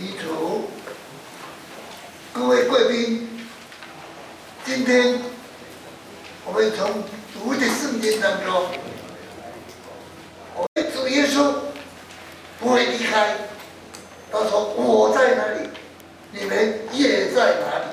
[0.00, 0.70] 遗嘱，
[2.32, 3.28] 各位贵宾，
[4.64, 5.20] 今天
[6.46, 7.04] 我们从
[7.34, 8.64] 读的圣经当中，
[10.54, 11.52] 我们主耶稣
[12.58, 13.36] 不会离开，
[14.32, 15.68] 他说我在哪里，
[16.32, 17.84] 你们也在哪里。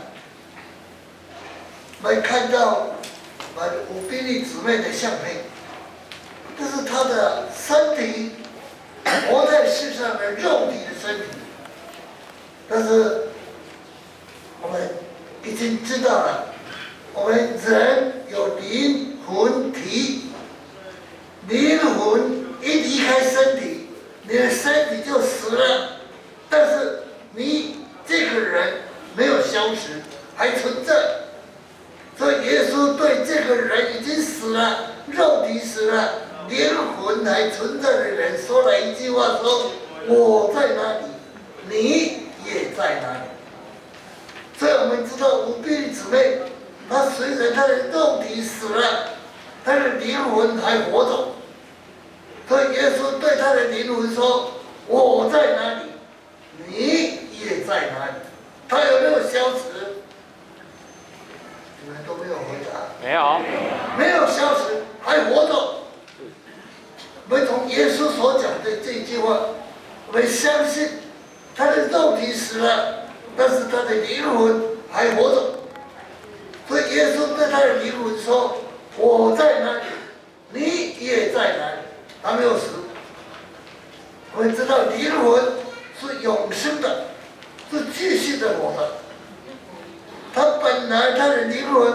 [2.01, 2.87] 我们看到
[3.53, 5.43] 我们五宾利姊妹的相片，
[6.57, 8.31] 这是他的身体，
[9.29, 11.25] 活在世上的肉体的身体。
[12.69, 13.29] 但是
[14.61, 14.89] 我们
[15.45, 16.53] 已经知道了，
[17.13, 20.23] 我们人有灵魂体，
[21.47, 23.87] 灵魂一离开身体，
[24.27, 25.91] 你的身体就死了。
[26.49, 27.03] 但是
[27.33, 28.73] 你这个人
[29.15, 30.01] 没有消失，
[30.35, 30.93] 还存在。
[32.17, 36.15] 所以耶稣对这个人已经死了，肉体死了，
[36.49, 39.71] 灵魂还存在的人说了一句话：说
[40.07, 41.05] 我在哪里，
[41.69, 42.26] 你。
[42.53, 43.19] 也在哪里？
[44.57, 46.39] 所以我们知道五弟姊妹，
[46.89, 49.09] 她虽然她的肉体死了，
[49.63, 51.29] 但是灵魂还活着。
[52.49, 54.53] 所以耶稣对他的灵魂说
[54.87, 55.91] ：“我在哪里，
[56.65, 58.13] 你也在哪里。”
[58.69, 60.01] 他有没有消失？
[61.83, 62.71] 你们都没有回答。
[63.03, 63.41] 没有。
[63.97, 65.53] 没有消失，还活着。
[67.29, 69.37] 我们从耶稣所讲的这句话，
[70.07, 70.89] 我们相信。
[71.57, 75.55] 他的肉体死了，但是他的灵魂还活着。
[76.67, 78.57] 所以耶稣对他的灵魂说
[78.95, 79.81] ：“我在哪里，
[80.51, 81.79] 你也在哪里。”
[82.21, 82.65] 他没有死。
[84.35, 85.43] 我们知道灵魂
[85.99, 87.05] 是永生的，
[87.71, 88.91] 是继续的活着。
[90.35, 91.91] 他本来他的灵魂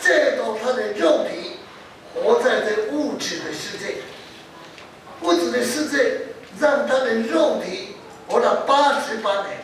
[0.00, 1.58] 借着他的肉体
[2.12, 3.98] 活在这物质的世界，
[5.20, 6.22] 物质的世界
[6.58, 7.95] 让他的肉体。
[8.28, 9.58] 活了八十八年，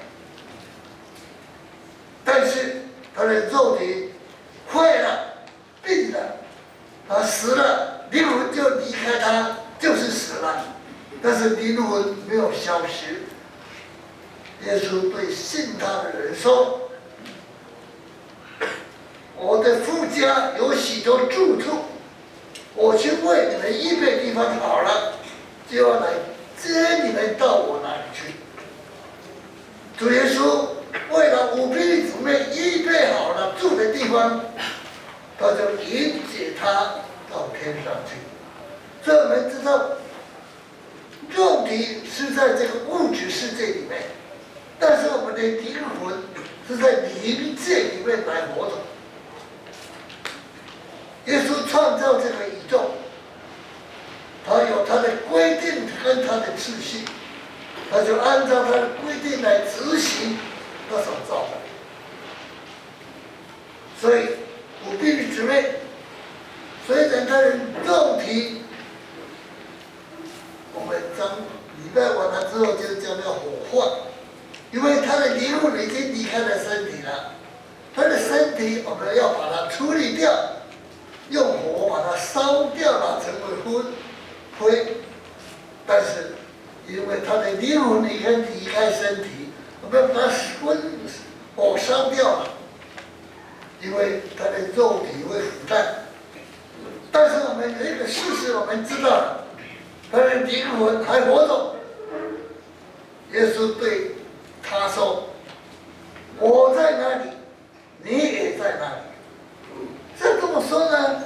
[2.24, 2.82] 但是
[3.14, 4.12] 他的肉体
[4.72, 5.34] 坏了、
[5.82, 6.18] 病了，
[7.08, 10.64] 他死了，灵魂就离开他，就是死了。
[11.20, 13.22] 但是灵魂没有消失。
[14.64, 16.88] 耶稣对信他的人说
[19.36, 21.78] ：“我的父家有许多住处，
[22.74, 25.14] 我去为你们预备地方好了，
[25.68, 26.12] 就要来
[26.56, 28.34] 接你们到我那里去。”
[30.02, 30.66] 主耶稣
[31.12, 34.40] 为了五弟姊妹预备好了住的地方，
[35.38, 36.96] 他就迎接他
[37.30, 38.16] 到天上去。
[39.04, 39.90] 所以我们知道，
[41.30, 44.02] 肉体是在这个物质世界里面，
[44.80, 46.18] 但是我们的灵魂
[46.66, 48.72] 是在灵界里面来活着。
[51.26, 52.90] 耶稣创造这个宇宙，
[54.44, 57.04] 他有他的规定跟他的秩序。
[57.92, 60.38] 他就按照他的规定来执行
[60.88, 61.60] 他所造的，
[64.00, 64.38] 所以
[64.86, 65.74] 五弟姊妹，
[66.86, 68.62] 虽然他的肉体，
[70.72, 73.86] 我们将礼拜完了之后就叫做火化，
[74.70, 77.34] 因为他的灵魂已经离开了身体了，
[77.94, 80.32] 他的身体我们要把它处理掉，
[81.28, 83.84] 用火把它烧掉了，成为灰
[84.58, 84.96] 灰，
[85.86, 86.36] 但是。
[86.88, 89.50] 因为他的灵魂离开离开身体，
[89.82, 90.20] 我们把
[90.64, 90.78] 魂
[91.56, 92.48] 火烧掉了。
[93.82, 96.04] 因为他的肉体会腐烂，
[97.10, 99.38] 但是我们这个事实我们知道，
[100.12, 101.74] 他的灵魂还活着。
[103.32, 104.12] 耶稣对
[104.62, 105.30] 他说
[106.38, 107.30] ：“我在哪里，
[108.04, 109.02] 你也在哪里。”
[110.16, 111.24] 这怎么说呢？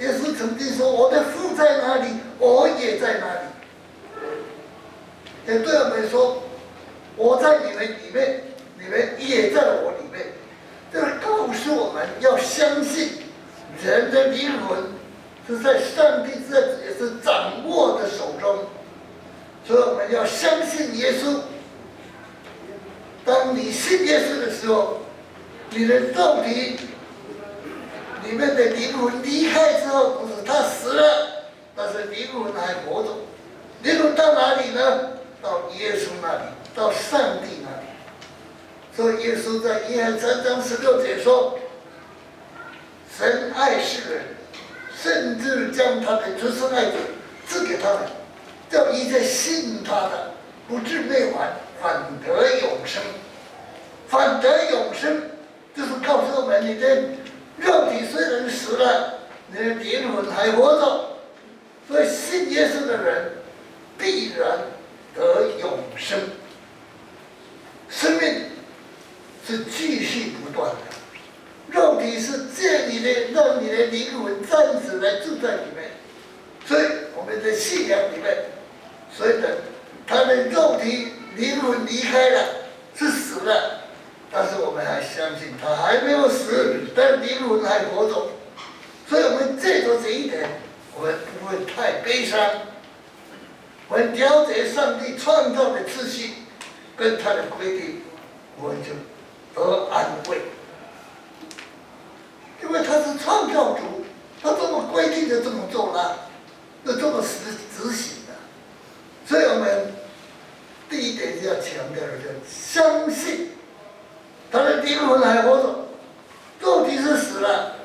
[0.00, 2.08] 耶稣曾经说：“我的父在哪里，
[2.40, 3.40] 我也在哪里。”
[5.46, 6.42] 也对我们说，
[7.16, 8.42] 我在你们里面，
[8.78, 10.26] 你们也在我里面。
[10.92, 13.10] 这是告诉我们要相信，
[13.84, 14.78] 人的灵魂
[15.46, 18.64] 是在上帝这也是掌握的手中。
[19.66, 21.40] 所以我们要相信耶稣。
[23.24, 24.98] 当你信耶稣的时候，
[25.70, 26.76] 你的肉体
[28.24, 31.44] 里面的灵魂离开之后，不是他死了，
[31.74, 33.08] 但是灵魂还活着。
[33.82, 35.10] 灵魂到哪里呢？
[35.44, 36.40] 到耶稣那里，
[36.74, 37.86] 到上帝那里。
[38.96, 41.58] 所以耶稣在约翰三章十六节说
[43.14, 44.22] ：“神爱世人，
[44.96, 46.92] 甚至将他的出生爱子
[47.46, 48.04] 赐给他们，
[48.70, 50.30] 叫一切信他的
[50.66, 51.46] 不至灭亡，
[51.78, 53.02] 反得永生。
[54.08, 55.30] 反得永生，
[55.76, 57.02] 就是告诉我们：你的
[57.58, 59.18] 肉体虽然死了，
[59.48, 61.10] 你的灵魂还活着。
[61.86, 63.32] 所以信耶稣的人
[63.98, 64.56] 必然。
[65.14, 66.18] 得永生。
[67.88, 68.50] 生命
[69.46, 70.94] 是继续不断的。
[71.70, 75.90] 肉体是借你的让你的灵魂暂时来住在里面。
[76.66, 76.82] 所以
[77.16, 78.44] 我们在信仰里面
[79.12, 79.50] 所以等
[80.06, 82.42] 他们肉体灵魂离开了
[82.94, 83.80] 是死了
[84.32, 88.28] 但是我们还相信他还没有死但灵魂还活着。
[89.08, 90.48] 所以我们借着这一点
[90.96, 92.40] 我们不会太悲伤。
[93.88, 96.30] 我们了解上帝创造的秩序
[96.96, 98.02] 跟他的规定，
[98.58, 98.90] 我们就
[99.54, 100.40] 得安慰。
[102.62, 104.04] 因为他是创造主，
[104.42, 106.30] 他这么规定就这么做了，
[106.84, 108.32] 就这么实执行的。
[109.26, 109.92] 所以我们
[110.88, 113.50] 第一点要强调的，就相信
[114.50, 115.88] 他的灵魂还活着，
[116.60, 117.76] 肉体是死了，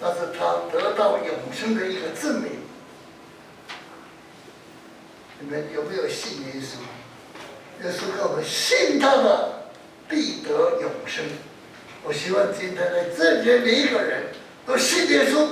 [0.00, 2.52] 但是他得到永生的一个证明。
[5.40, 7.84] 你们有没有信耶稣？
[7.84, 9.68] 耶稣告诉我们，信他的
[10.08, 11.24] 必得永生。
[12.04, 14.26] 我希望今天在这里每一个人
[14.64, 15.46] 都信耶稣。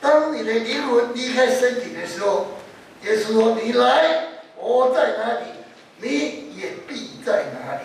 [0.00, 2.58] 当你的灵魂离开身体的时候，
[3.04, 4.26] 耶稣说：“你来，
[4.56, 5.46] 我在哪里，
[5.98, 7.80] 你也必在哪里。”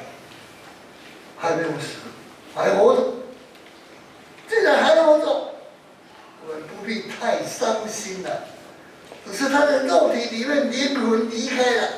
[1.38, 1.96] 还没有死，
[2.54, 3.14] 还活着。
[4.50, 5.54] 既然还活着，
[6.46, 8.49] 我们不必太伤心了。
[9.32, 11.90] 只是他的肉体里面灵魂离开了，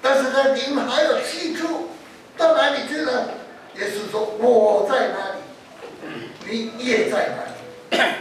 [0.00, 1.88] 但是他灵魂还有去处，
[2.36, 3.30] 到哪里去了？
[3.76, 5.36] 耶稣说：“我在哪
[6.46, 7.52] 里，你也在哪里。”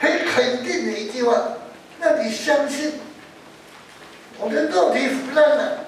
[0.00, 1.58] 很肯定的一句话，
[1.98, 2.94] 那你相信？
[4.38, 5.84] 我的肉体腐烂了，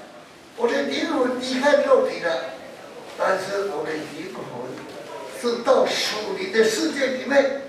[0.56, 2.30] 我的灵魂离开肉体了，
[3.18, 4.44] 但是我的灵魂
[5.40, 7.62] 是到属灵的世界里面，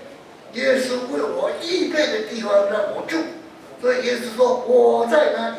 [0.52, 3.16] 耶稣为我预备的地方让我住。
[3.80, 5.56] 所以耶稣说：“我在哪里，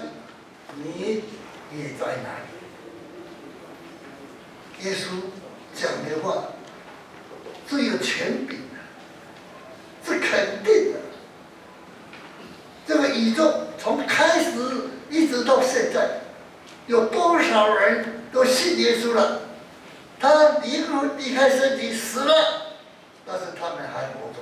[0.84, 1.24] 你
[1.72, 2.48] 也在哪里。”
[4.90, 5.32] 耶稣。
[5.80, 6.46] 讲的话
[7.70, 8.80] 是有权柄的，
[10.04, 10.98] 是肯定的。
[12.88, 14.50] 这个宇宙从开始
[15.12, 16.22] 一直到现在，
[16.88, 19.42] 有多少人都信耶稣了？
[20.20, 22.34] 他灵魂离开身体死了，
[23.24, 24.40] 但是他们还活着。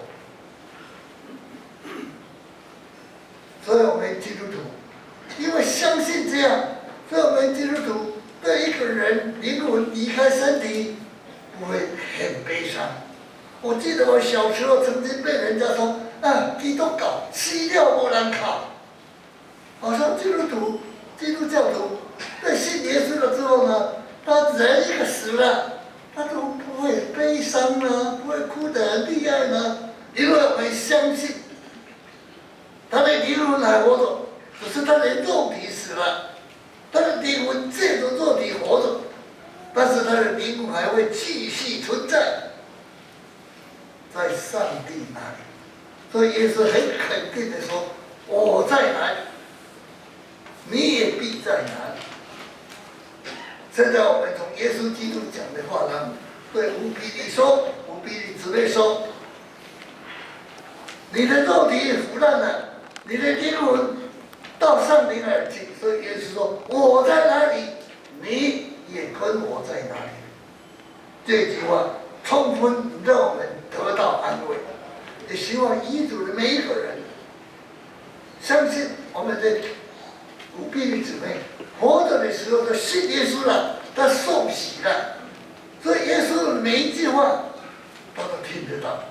[4.20, 4.60] 基督徒，
[5.40, 6.60] 因为相信这样，
[7.10, 10.98] 所以我们基督徒对一个人灵魂离开身体。
[11.58, 12.84] 不会很悲伤。
[13.62, 18.72] 我记得我小时候曾经被人家说啊，基督教死掉不能考。
[19.80, 20.82] 好像基督徒、
[21.18, 22.00] 基督教徒
[22.44, 23.94] 在信耶稣了之后呢，
[24.26, 25.80] 他人一个死了，
[26.14, 31.36] 他都不会悲伤呢，不会哭得很厉害呢，因为我们相信
[32.90, 34.28] 他的灵魂还活着，
[34.64, 36.32] 只是他的肉体死了，
[36.92, 39.02] 他的灵魂借着肉体活着。
[39.74, 42.52] 但是他的灵魂还会继续存在，
[44.14, 45.44] 在上帝那里，
[46.10, 47.90] 所以耶稣很肯定的说
[48.26, 49.18] ：“我在哪里，
[50.70, 52.00] 你也必在哪里。”
[53.76, 56.14] 现在我们从耶稣基督讲的话呢，
[56.54, 59.10] 对无比的说：“无比的姊妹说，
[61.12, 62.65] 你的肉体腐烂了，
[63.08, 63.96] 你的灵魂
[64.60, 67.64] 到上帝那儿去。”所以耶稣说：“我在哪里，
[68.22, 70.12] 你。”也跟我在哪里？
[71.26, 71.90] 这句话
[72.24, 74.56] 充分让我们得到安慰。
[75.28, 77.00] 也希望遗嘱的每一个人
[78.40, 79.58] 相信我们的
[80.58, 81.38] 五弟姊妹
[81.82, 85.18] 活着的时候都信耶稣了，他受洗了，
[85.84, 87.46] 所以耶稣的每一句话
[88.16, 89.04] 他都听得到。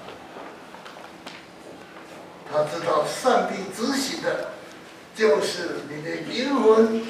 [2.54, 4.50] 他知道上帝执行的，
[5.12, 7.02] 就是你的灵魂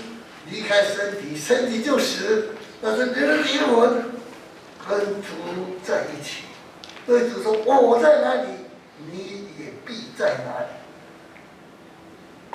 [0.50, 2.48] 离开身体，身体就死。
[2.80, 4.04] 但是你的灵魂
[4.88, 5.28] 跟主
[5.82, 6.44] 在一起，
[7.06, 8.48] 所以主说我在哪里，
[9.12, 10.66] 你也必在哪里。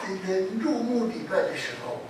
[0.07, 2.01] 今天入墓礼拜的时候，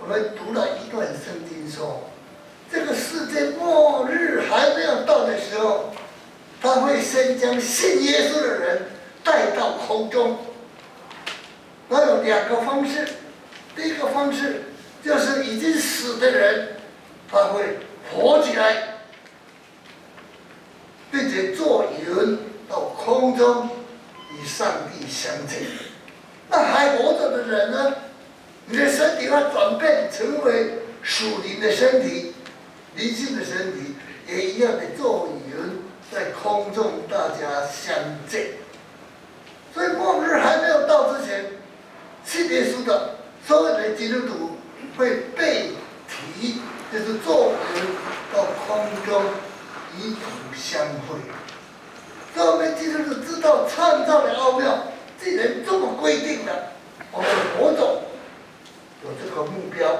[0.00, 2.08] 我们读了一段圣经说，
[2.70, 5.92] 这个世界末日还没有到的时候，
[6.62, 8.82] 他会先将信耶稣的人
[9.26, 10.38] 带到空中。
[11.88, 13.06] 那有两个方式，
[13.74, 14.62] 第一个方式
[15.04, 16.68] 就是已经死的人。
[17.28, 19.00] 他会活起来，
[21.10, 23.68] 并且坐云到空中
[24.32, 25.62] 与上帝相见。
[26.48, 27.94] 那还活着的人呢？
[28.68, 32.32] 你的身体会转变成为属灵的身体，
[32.94, 33.96] 灵性的身体
[34.28, 37.96] 也一样的坐云在空中，大家相
[38.28, 38.50] 见。
[39.76, 41.44] 所以末日还没有到之前，
[42.24, 43.16] 信耶稣的
[43.46, 44.56] 所有的基督徒
[44.96, 45.72] 会被
[46.08, 46.62] 提。
[46.92, 47.82] 就是坐云
[48.32, 49.24] 到空中
[49.98, 51.18] 与主相会，
[52.32, 54.84] 所以我们基督徒知道创造的奥妙，
[55.20, 56.70] 既然这么规定了，
[57.10, 57.28] 我们
[57.58, 58.02] 活着
[59.02, 59.90] 有这个目标，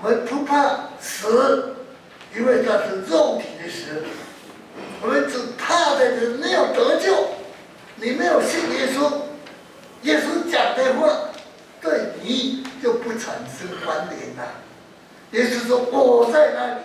[0.00, 1.76] 我们不怕死，
[2.34, 4.04] 因为它是肉体的死，
[5.02, 7.14] 我们只怕的人没有得救，
[7.96, 9.12] 你没有信耶稣，
[10.00, 11.28] 耶稣讲的话
[11.82, 14.62] 对你就不产生关联了。
[15.32, 16.80] 耶稣说：“我在那里，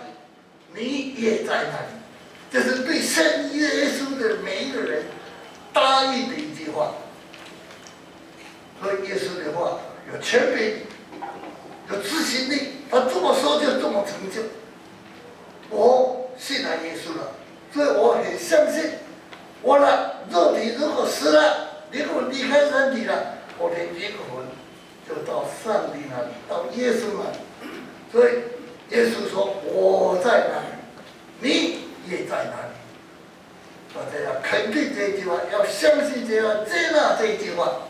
[0.74, 1.92] 你也在那里。”
[2.50, 3.24] 这是对信
[3.54, 5.04] 耶稣的每一个人
[5.72, 6.92] 答应的一句话。
[8.80, 9.78] 所以耶稣的话
[10.12, 10.80] 有权柄，
[11.88, 14.42] 有执行力，他这么说就这么成就。
[15.70, 17.32] 我信了耶稣了，
[17.72, 18.90] 所以我很相信，
[19.62, 24.44] 我的肉体如果死了，灵魂离开身体了，我的灵魂
[25.08, 27.38] 就到上帝那里，到耶稣那里。
[28.10, 28.42] 所以
[28.92, 30.68] 耶稣说：“我在哪里，
[31.40, 31.78] 你
[32.10, 32.72] 也在哪里。”
[33.94, 37.88] 大家要肯定这句话，要相信这句话，接纳这句话。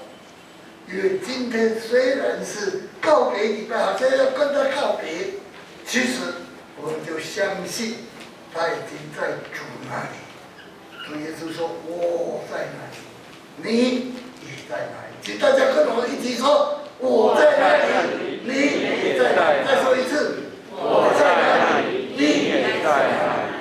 [0.89, 5.35] 因为今天虽然是告别礼拜，好像要跟他告别，
[5.87, 6.21] 其实
[6.77, 7.99] 我们就相信
[8.53, 10.09] 他已经在主那里。
[11.07, 12.97] 主耶稣说：“我在哪里，
[13.57, 23.55] 你也在哪里。”请大家跟我一起说：“我在哪里，你也在哪里。”再说一次：“我在哪里，你也在哪里。”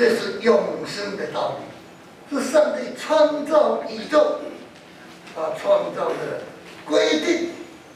[0.00, 1.58] 这是永生的道
[2.30, 4.38] 理，是上帝创造宇宙。
[5.34, 6.40] 他创造的
[6.86, 7.50] 规定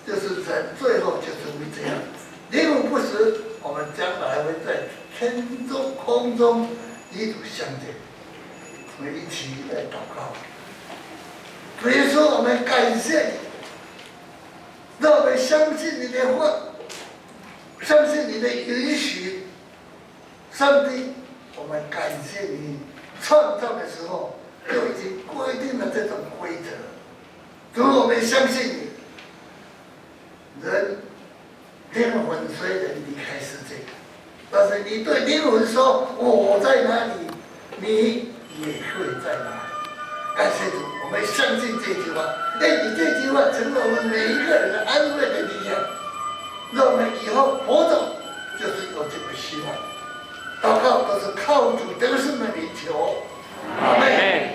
[0.06, 1.96] 就是人最后就是会这样，
[2.50, 4.82] 灵魂不死，我们将来会在
[5.18, 6.68] 天中空中
[7.11, 7.94] 一路相见。
[8.99, 10.28] 我们一起来祷告。
[11.80, 13.32] 所以说，我们感谢你，
[14.99, 16.52] 让我们相信你的话，
[17.80, 19.46] 相信你的允许。
[20.52, 21.14] 上帝，
[21.56, 22.78] 我们感谢你
[23.23, 26.70] 创造的时候就已经规定了这种规则。
[27.75, 28.84] 主，我们相信你。
[30.62, 30.96] 人
[31.92, 33.75] 灵魂虽然离开世界，
[34.50, 37.12] 但是你对灵魂说：“我在哪里，
[37.78, 39.61] 你也会在哪里。”
[40.37, 42.25] 感谢主，我们相信这句话。
[42.61, 45.80] 愿，你这句话成为我们每一个人的安慰的力量，
[46.73, 48.16] 让我们以后活着
[48.58, 49.93] 就是有这个希望。
[50.64, 53.16] 祷告都是靠主得胜的名求。
[53.78, 54.53] 阿门。